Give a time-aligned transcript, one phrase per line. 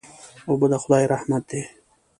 [0.49, 1.61] اوبه د خدای رحمت دی.